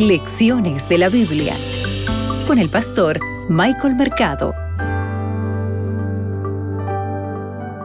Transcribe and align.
Lecciones 0.00 0.88
de 0.88 0.96
la 0.96 1.10
Biblia 1.10 1.54
con 2.46 2.58
el 2.58 2.70
pastor 2.70 3.20
Michael 3.50 3.96
Mercado. 3.96 4.54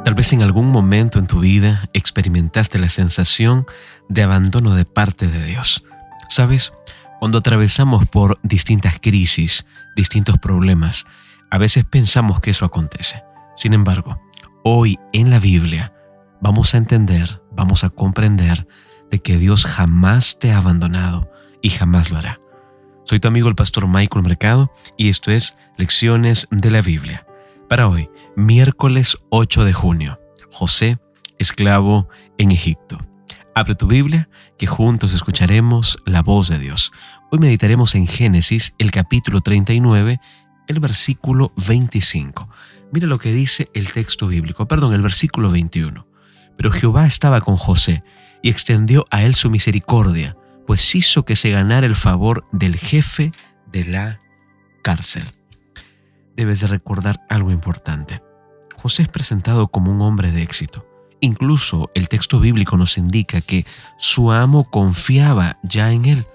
Tal 0.06 0.14
vez 0.16 0.32
en 0.32 0.42
algún 0.42 0.72
momento 0.72 1.20
en 1.20 1.28
tu 1.28 1.42
vida 1.42 1.90
experimentaste 1.92 2.80
la 2.80 2.88
sensación 2.88 3.66
de 4.08 4.24
abandono 4.24 4.76
de 4.76 4.86
parte 4.86 5.28
de 5.28 5.44
Dios. 5.44 5.84
¿Sabes? 6.30 6.72
Cuando 7.20 7.40
atravesamos 7.40 8.08
por 8.08 8.40
distintas 8.44 8.98
crisis, 9.02 9.66
distintos 9.98 10.38
problemas, 10.38 11.08
a 11.52 11.58
veces 11.58 11.84
pensamos 11.84 12.40
que 12.40 12.52
eso 12.52 12.64
acontece. 12.64 13.26
Sin 13.58 13.74
embargo, 13.74 14.22
hoy 14.64 14.98
en 15.12 15.32
la 15.32 15.40
Biblia 15.40 15.94
vamos 16.40 16.76
a 16.76 16.78
entender, 16.78 17.42
vamos 17.52 17.84
a 17.84 17.90
comprender 17.90 18.66
de 19.12 19.20
que 19.20 19.38
Dios 19.38 19.66
jamás 19.66 20.40
te 20.40 20.54
ha 20.54 20.60
abandonado 20.60 21.30
y 21.66 21.72
jamás 21.72 22.12
lo 22.12 22.20
hará. 22.20 22.40
Soy 23.06 23.20
tu 23.20 23.28
amigo 23.28 23.50
el 23.50 23.56
pastor 23.56 23.88
Michael 23.88 24.24
Mercado 24.24 24.72
y 24.98 25.10
esto 25.10 25.32
es 25.32 25.58
Lecciones 25.78 26.48
de 26.52 26.70
la 26.70 26.84
Biblia. 26.84 27.26
Para 27.68 27.88
hoy, 27.88 28.08
miércoles 28.36 29.18
8 29.32 29.64
de 29.64 29.74
junio, 29.74 30.20
José, 30.52 31.00
esclavo 31.40 32.08
en 32.38 32.52
Egipto. 32.52 33.00
Abre 33.56 33.74
tu 33.74 33.88
Biblia, 33.88 34.30
que 34.60 34.68
juntos 34.68 35.12
escucharemos 35.16 35.98
la 36.06 36.22
voz 36.22 36.50
de 36.50 36.60
Dios. 36.60 36.92
Hoy 37.32 37.40
meditaremos 37.40 37.96
en 37.96 38.06
Génesis, 38.06 38.76
el 38.78 38.92
capítulo 38.92 39.42
39, 39.42 40.20
el 40.68 40.80
versículo 40.80 41.52
25. 41.66 42.48
Mira 42.92 43.08
lo 43.08 43.18
que 43.18 43.34
dice 43.34 43.72
el 43.74 43.92
texto 43.92 44.28
bíblico, 44.28 44.68
perdón, 44.68 44.94
el 44.94 45.02
versículo 45.02 45.50
21. 45.50 46.08
Pero 46.58 46.72
Jehová 46.72 47.08
estaba 47.08 47.42
con 47.42 47.56
José 47.56 48.04
y 48.44 48.52
extendió 48.52 49.08
a 49.10 49.24
él 49.24 49.34
su 49.34 49.50
misericordia, 49.50 50.38
pues 50.66 50.96
hizo 50.96 51.26
que 51.26 51.36
se 51.36 51.52
ganara 51.52 51.86
el 51.86 51.96
favor 51.96 52.46
del 52.52 52.78
jefe 52.78 53.32
de 53.72 53.86
la 53.86 54.20
cárcel. 54.84 55.32
Debes 56.36 56.62
de 56.62 56.68
recordar 56.68 57.26
algo 57.30 57.52
importante. 57.52 58.22
José 58.76 59.04
es 59.04 59.10
presentado 59.10 59.68
como 59.68 59.92
un 59.92 60.02
hombre 60.02 60.32
de 60.32 60.44
éxito. 60.44 60.88
Incluso 61.22 61.90
el 61.96 62.10
texto 62.10 62.40
bíblico 62.40 62.78
nos 62.78 62.98
indica 62.98 63.42
que 63.42 63.66
su 63.98 64.32
amo 64.32 64.70
confiaba 64.70 65.58
ya 65.64 65.92
en 65.92 66.06
él, 66.06 66.28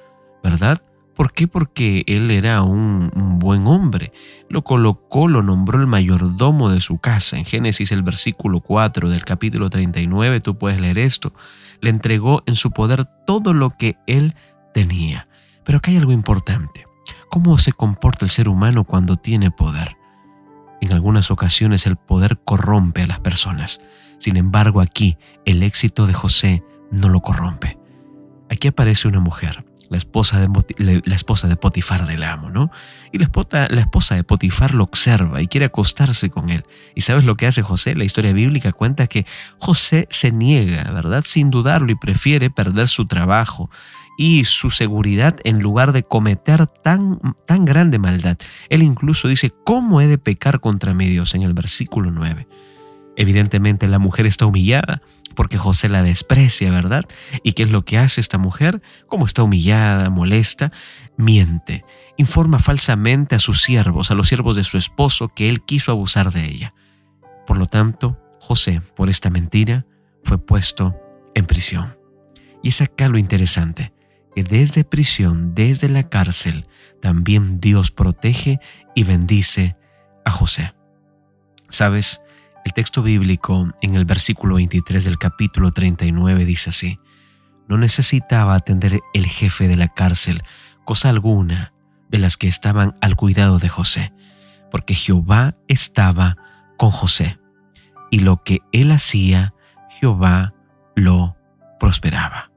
¿verdad? 0.43 0.83
¿Por 1.21 1.35
qué? 1.35 1.47
Porque 1.47 2.03
él 2.07 2.31
era 2.31 2.63
un, 2.63 3.11
buen 3.39 3.67
hombre. 3.67 4.11
Lo 4.49 4.65
colocó, 4.65 5.29
lo 5.29 5.43
nombró 5.43 5.79
el 5.79 5.87
mayordomo 5.87 6.71
de 6.71 6.81
su 6.81 6.97
casa. 6.97 7.37
En 7.37 7.45
Génesis 7.45 7.93
el 7.93 8.03
versículo 8.03 8.61
4 8.61 9.11
del 9.11 9.23
capítulo 9.27 9.69
39 9.69 10.41
tú 10.41 10.57
puedes 10.57 10.81
leer 10.81 10.97
esto. 10.97 11.35
Le 11.83 11.91
entregó 11.91 12.43
en 12.47 12.57
su 12.57 12.71
poder 12.71 13.05
todo 13.27 13.53
lo 13.53 13.69
que 13.69 13.99
él 14.07 14.35
tenía. 14.73 15.29
Pero 15.63 15.77
acá 15.77 15.91
hay 15.91 15.99
algo 15.99 16.13
importante. 16.13 16.87
¿Cómo 17.29 17.59
se 17.59 17.75
comporta 17.75 18.25
el 18.25 18.31
ser 18.31 18.49
humano 18.49 18.85
cuando 18.85 19.17
tiene 19.17 19.51
poder? 19.51 19.99
En 20.81 20.91
algunas 20.91 21.31
ocasiones 21.31 21.85
el 21.85 21.97
poder 21.97 22.41
corrompe 22.47 23.03
a 23.03 23.07
las 23.07 23.21
personas. 23.21 23.83
Sin 24.17 24.39
embargo, 24.39 24.81
aquí 24.81 25.19
el 25.45 25.63
éxito 25.65 26.07
de 26.07 26.15
José 26.15 26.65
no 26.91 27.11
lo 27.11 27.21
corrompe. 27.21 27.79
Aquí 28.49 28.69
aparece 28.69 29.07
una 29.07 29.21
mujer 29.21 29.67
la 29.91 29.97
esposa 29.97 30.41
de, 30.41 31.03
la 31.05 31.15
esposa 31.15 31.49
de 31.49 31.57
Potifar 31.57 32.07
del 32.07 32.23
amo, 32.23 32.49
¿no? 32.49 32.71
Y 33.13 33.19
la 33.19 33.25
esposa, 33.25 33.67
la 33.69 33.81
esposa 33.81 34.15
de 34.15 34.23
Potifar 34.23 34.73
lo 34.73 34.85
observa 34.85 35.43
y 35.43 35.49
quiere 35.49 35.67
acostarse 35.67 36.31
con 36.31 36.49
él. 36.49 36.65
¿Y 36.95 37.01
sabes 37.01 37.25
lo 37.25 37.37
que 37.37 37.49
hace 37.49 37.61
José? 37.61 37.97
La 37.97 38.05
historia 38.05 38.33
bíblica 38.33 38.73
cuenta 38.73 39.09
que 39.09 39.27
José 39.59 40.07
se 40.09 40.31
niega, 40.31 40.85
¿verdad? 40.93 41.25
Sin 41.27 41.51
dudarlo 41.51 41.91
y 41.91 41.97
prefiere 41.97 42.51
perder 42.51 42.87
su 42.87 43.07
trabajo 43.09 43.69
y 44.17 44.45
su 44.45 44.71
seguridad 44.71 45.37
en 45.43 45.61
lugar 45.61 45.93
de 45.93 46.05
cometer 46.05 46.69
tan, 46.69 47.19
tan 47.45 47.65
grande 47.65 47.99
maldad. 47.99 48.39
Él 48.69 48.85
incluso 48.85 49.27
dice, 49.27 49.53
¿cómo 49.65 50.01
he 50.01 50.07
de 50.07 50.19
pecar 50.19 50.61
contra 50.61 50.95
mi 50.95 51.07
Dios? 51.07 51.35
En 51.35 51.43
el 51.43 51.53
versículo 51.53 52.13
9. 52.13 52.47
Evidentemente 53.17 53.89
la 53.89 53.99
mujer 53.99 54.27
está 54.27 54.47
humillada 54.47 55.03
porque 55.35 55.59
José 55.59 55.89
la 55.89 56.03
desprecia, 56.03 56.71
¿verdad? 56.71 57.05
¿Y 57.43 57.53
qué 57.53 57.63
es 57.63 57.71
lo 57.71 57.85
que 57.85 57.99
hace 57.99 58.21
esta 58.21 58.39
mujer? 58.39 58.83
Como 59.07 59.27
está 59.27 59.43
humillada, 59.43 60.11
molesta, 60.11 60.73
miente, 61.17 61.85
informa 62.17 62.59
falsamente 62.59 63.37
a 63.37 63.39
sus 63.39 63.63
siervos, 63.63 64.11
a 64.11 64.15
los 64.15 64.29
siervos 64.29 64.57
de 64.57 64.65
su 64.65 64.77
esposo, 64.77 65.29
que 65.29 65.49
él 65.49 65.63
quiso 65.63 65.93
abusar 65.93 66.33
de 66.33 66.45
ella. 66.45 66.75
Por 67.47 67.59
lo 67.59 67.67
tanto, 67.67 68.19
José, 68.41 68.83
por 68.95 69.09
esta 69.09 69.31
mentira, 69.31 69.87
fue 70.25 70.39
puesto 70.39 70.97
en 71.35 71.47
prisión. 71.47 71.97
Y 72.63 72.69
es 72.69 72.83
acá 72.83 73.09
lo 73.09 73.19
interesante, 73.19 73.93
que 74.35 74.45
desde 74.45 74.85
prisión, 74.85 75.55
desde 75.55 75.89
la 75.89 76.09
cárcel, 76.09 76.67
también 77.01 77.61
Dios 77.61 77.91
protege 77.91 78.61
y 78.95 79.05
bendice 79.05 79.77
a 80.25 80.31
José. 80.31 80.75
¿Sabes? 81.69 82.23
El 82.71 82.75
texto 82.75 83.03
bíblico 83.03 83.69
en 83.83 83.97
el 83.97 84.05
versículo 84.05 84.55
23 84.55 85.03
del 85.03 85.19
capítulo 85.19 85.73
39 85.73 86.45
dice 86.45 86.71
así, 86.71 87.01
no 87.67 87.77
necesitaba 87.77 88.55
atender 88.55 89.01
el 89.13 89.27
jefe 89.27 89.67
de 89.67 89.77
la 89.77 89.89
cárcel 89.89 90.45
cosa 90.85 91.09
alguna 91.09 91.75
de 92.11 92.19
las 92.19 92.37
que 92.37 92.47
estaban 92.47 92.97
al 93.01 93.17
cuidado 93.17 93.59
de 93.59 93.69
José, 93.69 94.13
porque 94.71 94.95
Jehová 94.95 95.57
estaba 95.67 96.37
con 96.77 96.93
José, 96.93 97.41
y 98.09 98.21
lo 98.21 98.45
que 98.45 98.61
él 98.71 98.93
hacía, 98.93 99.53
Jehová 99.99 100.55
lo 100.95 101.37
prosperaba. 101.81 102.53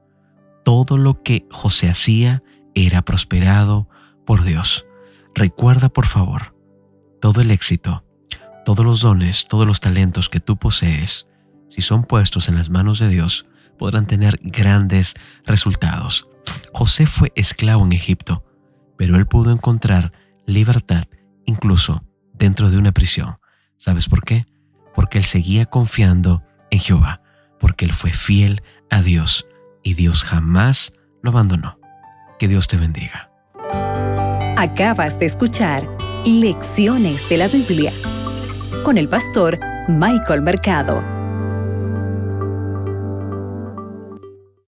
Todo 0.64 0.96
lo 0.96 1.24
que 1.24 1.44
José 1.50 1.90
hacía 1.90 2.44
era 2.76 3.02
prosperado 3.02 3.88
por 4.24 4.44
Dios. 4.44 4.86
Recuerda, 5.34 5.88
por 5.88 6.06
favor, 6.06 6.56
todo 7.20 7.40
el 7.40 7.50
éxito 7.50 8.03
todos 8.64 8.84
los 8.84 9.00
dones, 9.00 9.46
todos 9.46 9.66
los 9.66 9.80
talentos 9.80 10.28
que 10.28 10.40
tú 10.40 10.56
posees, 10.56 11.26
si 11.68 11.82
son 11.82 12.04
puestos 12.04 12.48
en 12.48 12.56
las 12.56 12.70
manos 12.70 12.98
de 12.98 13.08
Dios, 13.08 13.46
podrán 13.78 14.06
tener 14.06 14.40
grandes 14.42 15.14
resultados. 15.44 16.28
José 16.72 17.06
fue 17.06 17.32
esclavo 17.36 17.84
en 17.84 17.92
Egipto, 17.92 18.44
pero 18.96 19.16
él 19.16 19.26
pudo 19.26 19.52
encontrar 19.52 20.12
libertad 20.46 21.04
incluso 21.46 22.04
dentro 22.32 22.70
de 22.70 22.78
una 22.78 22.92
prisión. 22.92 23.38
¿Sabes 23.76 24.08
por 24.08 24.24
qué? 24.24 24.46
Porque 24.94 25.18
él 25.18 25.24
seguía 25.24 25.66
confiando 25.66 26.42
en 26.70 26.80
Jehová, 26.80 27.22
porque 27.60 27.84
él 27.84 27.92
fue 27.92 28.12
fiel 28.12 28.62
a 28.90 29.02
Dios 29.02 29.46
y 29.82 29.94
Dios 29.94 30.22
jamás 30.22 30.92
lo 31.22 31.30
abandonó. 31.30 31.78
Que 32.38 32.48
Dios 32.48 32.66
te 32.66 32.76
bendiga. 32.76 33.30
Acabas 34.56 35.18
de 35.18 35.26
escuchar 35.26 35.86
Lecciones 36.24 37.28
de 37.28 37.36
la 37.36 37.48
Biblia 37.48 37.92
con 38.84 38.98
el 38.98 39.08
pastor 39.08 39.58
Michael 39.88 40.42
Mercado. 40.42 41.13